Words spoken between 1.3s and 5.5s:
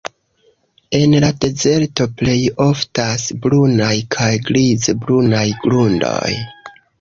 dezerto plej oftas brunaj kaj grize-brunaj